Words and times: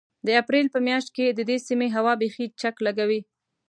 د 0.27 0.29
اپرېل 0.41 0.67
په 0.73 0.79
مياشت 0.87 1.09
کې 1.15 1.25
د 1.31 1.39
دې 1.49 1.57
سيمې 1.67 1.87
هوا 1.95 2.13
بيخي 2.21 2.45
چک 2.61 2.75
لګوي. 2.87 3.21